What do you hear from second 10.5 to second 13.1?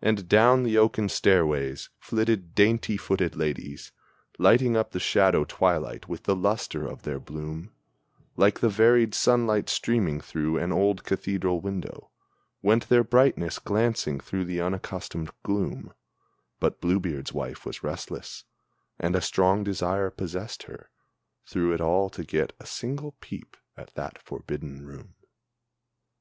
an old cathedral window Went their